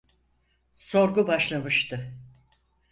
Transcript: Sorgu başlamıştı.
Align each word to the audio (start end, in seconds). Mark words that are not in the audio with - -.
Sorgu 0.71 1.27
başlamıştı. 1.27 2.15